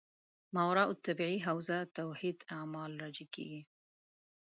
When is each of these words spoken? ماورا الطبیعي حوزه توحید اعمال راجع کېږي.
ماورا 0.55 0.83
الطبیعي 0.93 1.37
حوزه 1.47 1.77
توحید 1.97 2.37
اعمال 2.57 2.91
راجع 3.01 3.25
کېږي. 3.35 3.61